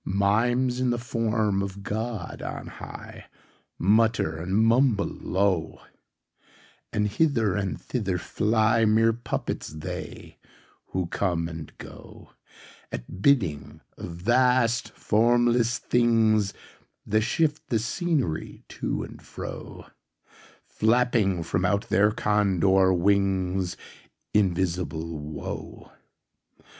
[0.03, 3.25] Mimes, in the form of God on high,
[3.77, 5.79] Mutter and mumble low,
[6.91, 10.39] And hither and thither fly—Mere puppets they,
[10.87, 12.17] who come and goAt
[13.21, 19.85] bidding of vast formless thingsThat shift the scenery to and fro,
[20.65, 23.75] Flapping from out their Condor wingsInvisible
[25.11, 25.91] Woe!